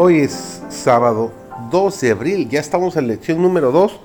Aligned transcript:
Hoy 0.00 0.20
es 0.20 0.62
sábado 0.70 1.32
12 1.72 2.06
de 2.06 2.12
abril, 2.12 2.48
ya 2.48 2.60
estamos 2.60 2.94
en 2.94 3.08
lección 3.08 3.42
número 3.42 3.72
2 3.72 3.98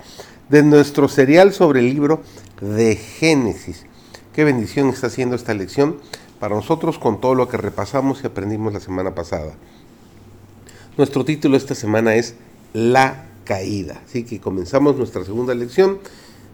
de 0.49 0.63
nuestro 0.63 1.07
serial 1.07 1.53
sobre 1.53 1.81
el 1.81 1.93
libro 1.93 2.23
de 2.59 2.95
Génesis. 2.95 3.85
Qué 4.33 4.43
bendición 4.43 4.89
está 4.89 5.05
haciendo 5.05 5.35
esta 5.35 5.53
lección 5.53 5.97
para 6.39 6.55
nosotros 6.55 6.97
con 6.97 7.21
todo 7.21 7.35
lo 7.35 7.47
que 7.47 7.57
repasamos 7.57 8.23
y 8.23 8.25
aprendimos 8.25 8.73
la 8.73 8.79
semana 8.79 9.13
pasada. 9.13 9.53
Nuestro 10.97 11.25
título 11.25 11.57
esta 11.57 11.75
semana 11.75 12.15
es 12.15 12.37
La 12.73 13.27
caída. 13.43 14.01
Así 14.03 14.23
que 14.23 14.41
comenzamos 14.41 14.95
nuestra 14.95 15.23
segunda 15.23 15.53
lección. 15.53 15.99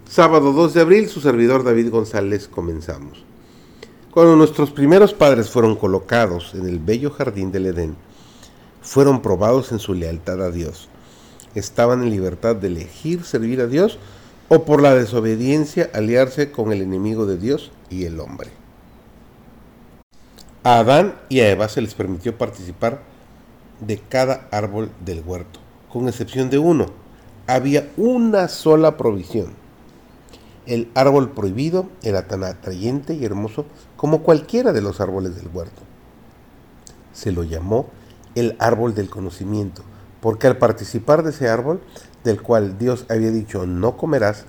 Sábado 0.05 0.51
2 0.51 0.73
de 0.73 0.81
abril, 0.81 1.07
su 1.07 1.21
servidor 1.21 1.63
David 1.63 1.91
González, 1.91 2.49
comenzamos. 2.49 3.23
Cuando 4.11 4.35
nuestros 4.35 4.71
primeros 4.71 5.13
padres 5.13 5.49
fueron 5.49 5.77
colocados 5.77 6.53
en 6.55 6.67
el 6.67 6.79
bello 6.79 7.09
jardín 7.09 7.53
del 7.53 7.67
Edén, 7.67 8.08
fueron 8.89 9.21
probados 9.21 9.71
en 9.71 9.77
su 9.77 9.93
lealtad 9.93 10.41
a 10.41 10.49
Dios. 10.49 10.89
Estaban 11.53 12.01
en 12.01 12.09
libertad 12.09 12.55
de 12.55 12.69
elegir 12.69 13.23
servir 13.23 13.61
a 13.61 13.67
Dios 13.67 13.99
o 14.47 14.65
por 14.65 14.81
la 14.81 14.95
desobediencia 14.95 15.91
aliarse 15.93 16.49
con 16.51 16.71
el 16.71 16.81
enemigo 16.81 17.27
de 17.27 17.37
Dios 17.37 17.71
y 17.91 18.05
el 18.05 18.19
hombre. 18.19 18.49
A 20.63 20.79
Adán 20.79 21.13
y 21.29 21.41
a 21.41 21.51
Eva 21.51 21.69
se 21.69 21.81
les 21.81 21.93
permitió 21.93 22.35
participar 22.35 23.01
de 23.79 23.99
cada 23.99 24.47
árbol 24.49 24.89
del 25.05 25.21
huerto, 25.23 25.59
con 25.93 26.07
excepción 26.07 26.49
de 26.49 26.57
uno. 26.57 26.87
Había 27.45 27.91
una 27.95 28.47
sola 28.47 28.97
provisión. 28.97 29.53
El 30.65 30.89
árbol 30.95 31.29
prohibido 31.29 31.87
era 32.01 32.27
tan 32.27 32.43
atrayente 32.43 33.13
y 33.13 33.23
hermoso 33.23 33.67
como 33.97 34.23
cualquiera 34.23 34.73
de 34.73 34.81
los 34.81 34.99
árboles 34.99 35.35
del 35.35 35.49
huerto. 35.53 35.83
Se 37.13 37.31
lo 37.31 37.43
llamó 37.43 37.85
el 38.39 38.55
árbol 38.59 38.95
del 38.95 39.09
conocimiento, 39.09 39.83
porque 40.21 40.47
al 40.47 40.57
participar 40.57 41.23
de 41.23 41.31
ese 41.31 41.49
árbol, 41.49 41.81
del 42.23 42.41
cual 42.41 42.77
Dios 42.77 43.05
había 43.09 43.31
dicho 43.31 43.65
no 43.65 43.97
comerás, 43.97 44.45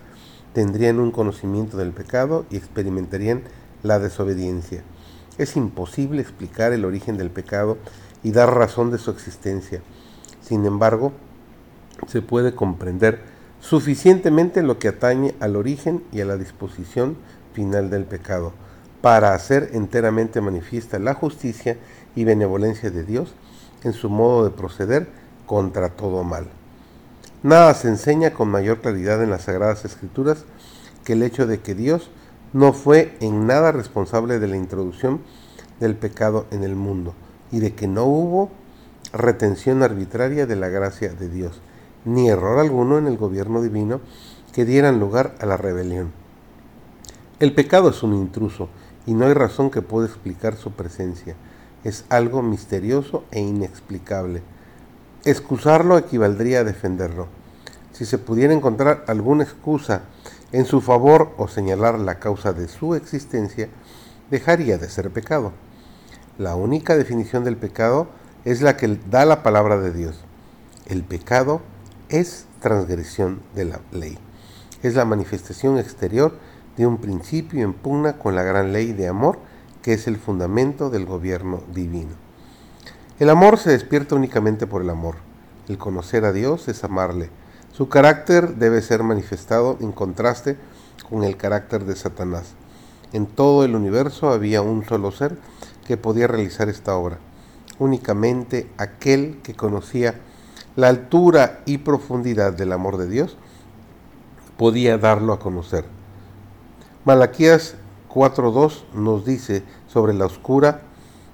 tendrían 0.53 0.99
un 0.99 1.11
conocimiento 1.11 1.77
del 1.77 1.93
pecado 1.93 2.45
y 2.51 2.57
experimentarían 2.57 3.43
la 3.83 3.99
desobediencia. 3.99 4.83
Es 5.39 5.57
imposible 5.57 6.21
explicar 6.21 6.73
el 6.73 6.85
origen 6.85 7.17
del 7.17 7.31
pecado 7.31 7.79
y 8.23 8.33
dar 8.33 8.55
razón 8.55 8.91
de 8.91 8.99
su 8.99 9.11
existencia. 9.11 9.81
Sin 10.43 10.67
embargo, 10.67 11.13
se 12.09 12.23
puede 12.23 12.55
comprender 12.55 13.21
suficientemente 13.61 14.63
lo 14.63 14.79
que 14.79 14.89
atañe 14.89 15.35
al 15.41 15.57
origen 15.57 16.03
y 16.13 16.21
a 16.21 16.25
la 16.25 16.37
disposición 16.37 17.17
final 17.53 17.91
del 17.91 18.05
pecado, 18.05 18.53
para 19.01 19.35
hacer 19.35 19.71
enteramente 19.73 20.41
manifiesta 20.41 20.99
la 20.99 21.15
justicia 21.15 21.79
y 22.15 22.25
benevolencia 22.25 22.91
de 22.91 23.05
Dios 23.05 23.35
en 23.83 23.93
su 23.93 24.09
modo 24.09 24.45
de 24.45 24.51
proceder 24.51 25.09
contra 25.47 25.91
todo 25.91 26.23
mal. 26.25 26.47
Nada 27.43 27.73
se 27.75 27.89
enseña 27.89 28.33
con 28.33 28.49
mayor 28.49 28.81
claridad 28.81 29.23
en 29.23 29.31
las 29.31 29.43
Sagradas 29.45 29.85
Escrituras 29.85 30.45
que 31.05 31.15
el 31.15 31.23
hecho 31.23 31.47
de 31.47 31.61
que 31.61 31.75
Dios 31.75 32.11
no 32.53 32.73
fue 32.73 33.17
en 33.21 33.47
nada 33.47 33.73
responsable 33.73 34.39
de 34.39 34.49
la 34.49 34.57
introducción 34.57 35.21
del 35.79 35.97
pecado 35.97 36.47
en 36.51 36.65
el 36.65 36.77
mundo 36.77 37.15
y 37.51 37.61
de 37.61 37.75
que 37.75 37.89
no 37.89 38.05
hubo 38.05 38.51
retención 39.13 39.83
arbitraria 39.83 40.47
de 40.47 40.57
la 40.57 40.69
gracia 40.69 41.13
de 41.13 41.29
Dios, 41.29 41.61
ni 42.05 42.29
error 42.29 42.59
alguno 42.59 42.99
en 42.99 43.07
el 43.07 43.17
gobierno 43.17 43.63
divino 43.63 44.01
que 44.53 44.65
dieran 44.65 45.01
lugar 45.01 45.35
a 45.41 45.47
la 45.47 45.57
rebelión. 45.57 46.13
El 47.39 47.55
pecado 47.55 47.91
es 47.91 48.03
un 48.03 48.15
intruso 48.15 48.69
y 49.07 49.15
no 49.15 49.27
hay 49.27 49.35
razón 49.35 49.71
que 49.71 49.83
pueda 49.83 50.07
explicar 50.07 50.57
su 50.57 50.73
presencia 50.73 51.37
es 51.85 52.05
algo 52.09 52.43
misterioso 52.43 53.25
e 53.31 53.41
inexplicable. 53.41 54.43
Excusarlo 55.25 55.99
equivaldría 55.99 56.61
a 56.61 56.65
defenderlo. 56.65 57.29
Si 57.93 58.05
se 58.05 58.19
pudiera 58.19 58.55
encontrar 58.55 59.05
alguna 59.07 59.45
excusa 59.45 60.03
en 60.53 60.65
su 60.65 60.81
favor 60.81 61.35
o 61.37 61.49
señalar 61.49 61.99
la 61.99 62.19
causa 62.19 62.53
de 62.53 62.69
su 62.69 62.95
existencia, 62.95 63.69
dejaría 64.31 64.79
de 64.79 64.89
ser 64.89 65.11
pecado. 65.11 65.53
La 66.39 66.57
única 66.57 66.97
definición 66.97 67.45
del 67.45 67.57
pecado 67.57 68.09
es 68.45 68.63
la 68.63 68.77
que 68.77 68.99
da 69.11 69.25
la 69.27 69.43
palabra 69.43 69.79
de 69.79 69.93
Dios. 69.93 70.21
El 70.87 71.03
pecado 71.03 71.61
es 72.09 72.47
transgresión 72.61 73.43
de 73.55 73.67
la 73.67 73.81
ley. 73.93 74.19
Es 74.83 74.95
la 74.95 75.05
manifestación 75.05 75.79
exterior 75.79 76.39
de 76.77 76.87
un 76.87 76.99
principio 76.99 77.63
en 77.63 77.75
pugna 77.75 78.15
con 78.15 78.35
la 78.35 78.43
gran 78.43 78.73
ley 78.73 78.93
de 78.93 79.09
amor 79.09 79.39
que 79.83 79.95
es 79.95 80.07
el 80.07 80.17
fundamento 80.17 80.91
del 80.91 81.07
gobierno 81.07 81.63
divino. 81.73 82.11
El 83.19 83.31
amor 83.31 83.59
se 83.59 83.71
despierta 83.71 84.15
únicamente 84.15 84.67
por 84.67 84.83
el 84.83 84.91
amor. 84.91 85.17
El 85.69 85.79
conocer 85.79 86.25
a 86.25 86.33
Dios 86.33 86.69
es 86.69 86.85
amarle. 86.85 87.31
Su 87.73 87.89
carácter 87.89 88.57
debe 88.57 88.83
ser 88.83 89.03
manifestado 89.03 89.77
en 89.81 89.93
contraste 89.93 90.57
con 91.09 91.25
el 91.25 91.37
carácter 91.37 91.85
de 91.85 91.97
Satanás. 91.97 92.55
En 93.13 93.27
todo 93.27 93.65
el 93.65 93.75
universo 93.75 94.31
había 94.31 94.63
un 94.63 94.85
solo 94.85 95.11
ser 95.11 95.37
que 95.87 95.97
podía 95.97 96.27
realizar 96.27 96.69
esta 96.69 96.97
obra. 96.97 97.19
Únicamente 97.79 98.71
aquel 98.79 99.41
que 99.43 99.55
conocía 99.55 100.15
la 100.77 100.89
altura 100.89 101.61
y 101.67 101.79
profundidad 101.79 102.53
del 102.53 102.73
amor 102.73 102.97
de 102.97 103.09
Dios 103.09 103.37
podía 104.57 104.99
darlo 104.99 105.33
a 105.33 105.41
conocer. 105.41 105.85
Malaquías 107.05 107.75
4.2 108.13 108.85
nos 108.95 109.25
dice 109.25 109.63
sobre 109.87 110.15
la 110.15 110.27
oscura 110.27 110.83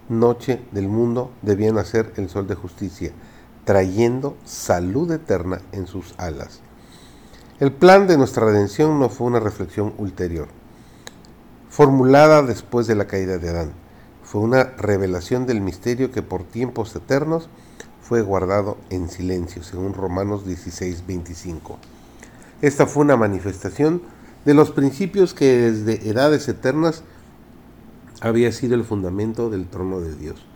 noche 0.09 0.61
del 0.73 0.89
mundo 0.89 1.33
debía 1.43 1.73
nacer 1.73 2.13
el 2.17 2.29
sol 2.29 2.47
de 2.47 2.55
justicia, 2.55 3.13
trayendo 3.65 4.37
salud 4.45 5.11
eterna 5.11 5.61
en 5.73 5.87
sus 5.87 6.15
alas. 6.19 6.61
El 7.59 7.73
plan 7.73 8.07
de 8.07 8.19
nuestra 8.19 8.45
redención 8.45 9.01
no 9.01 9.09
fue 9.09 9.27
una 9.27 9.41
reflexión 9.41 9.95
ulterior, 9.97 10.49
formulada 11.71 12.43
después 12.43 12.87
de 12.87 12.95
la 12.95 13.07
caída 13.07 13.39
de 13.39 13.49
Adán. 13.49 13.73
Fue 14.23 14.43
una 14.43 14.65
revelación 14.65 15.47
del 15.47 15.61
misterio 15.61 16.11
que 16.11 16.23
por 16.23 16.45
tiempos 16.45 16.95
eternos 16.95 17.49
fue 18.03 18.21
guardado 18.23 18.77
en 18.91 19.09
silencio, 19.09 19.63
según 19.63 19.95
Romanos 19.95 20.45
16:25. 20.45 21.79
Esta 22.61 22.87
fue 22.87 23.03
una 23.03 23.17
manifestación 23.17 24.03
de 24.47 24.55
los 24.55 24.71
principios 24.71 25.35
que 25.35 25.73
desde 25.73 26.09
edades 26.09 26.49
eternas 26.49 27.03
había 28.21 28.53
sido 28.53 28.77
el 28.77 28.85
fundamento 28.85 29.51
del 29.51 29.67
trono 29.67 30.01
de 30.01 30.15
Dios. 30.15 30.47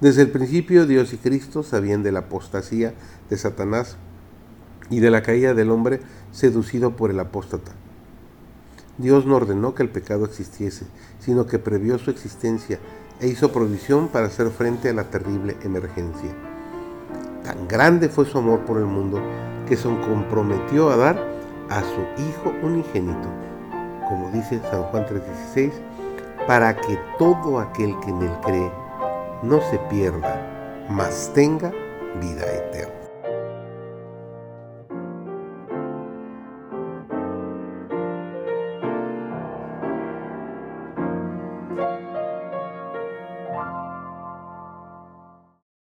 Desde 0.00 0.22
el 0.22 0.30
principio 0.30 0.86
Dios 0.86 1.12
y 1.12 1.18
Cristo 1.18 1.62
sabían 1.62 2.02
de 2.02 2.12
la 2.12 2.20
apostasía 2.20 2.94
de 3.28 3.36
Satanás 3.36 3.98
y 4.88 5.00
de 5.00 5.10
la 5.10 5.22
caída 5.22 5.52
del 5.52 5.70
hombre 5.70 6.00
seducido 6.32 6.96
por 6.96 7.10
el 7.10 7.20
apóstata. 7.20 7.72
Dios 8.96 9.26
no 9.26 9.36
ordenó 9.36 9.74
que 9.74 9.82
el 9.82 9.90
pecado 9.90 10.24
existiese, 10.24 10.86
sino 11.18 11.46
que 11.46 11.58
previó 11.58 11.98
su 11.98 12.10
existencia 12.10 12.78
e 13.20 13.28
hizo 13.28 13.52
provisión 13.52 14.08
para 14.08 14.28
hacer 14.28 14.48
frente 14.48 14.88
a 14.88 14.94
la 14.94 15.10
terrible 15.10 15.58
emergencia. 15.62 16.34
Tan 17.44 17.68
grande 17.68 18.08
fue 18.08 18.24
su 18.24 18.38
amor 18.38 18.60
por 18.64 18.78
el 18.78 18.86
mundo 18.86 19.20
que 19.68 19.76
se 19.76 19.88
comprometió 19.88 20.88
a 20.88 20.96
dar 20.96 21.35
a 21.70 21.80
su 21.80 22.22
Hijo 22.22 22.52
unigénito, 22.62 23.28
como 24.08 24.30
dice 24.30 24.60
San 24.70 24.82
Juan 24.84 25.06
3:16, 25.06 25.72
para 26.46 26.74
que 26.76 26.98
todo 27.18 27.58
aquel 27.58 27.98
que 28.00 28.10
en 28.10 28.22
él 28.22 28.32
cree 28.44 28.70
no 29.42 29.60
se 29.70 29.78
pierda, 29.90 30.40
mas 30.88 31.30
tenga 31.34 31.72
vida 32.20 32.44
eterna. 32.44 33.05